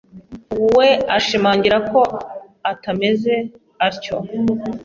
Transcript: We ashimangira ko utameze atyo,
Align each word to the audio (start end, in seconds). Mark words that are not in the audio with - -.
We 0.77 0.89
ashimangira 1.17 1.77
ko 1.91 1.99
utameze 2.71 3.35
atyo, 3.87 4.15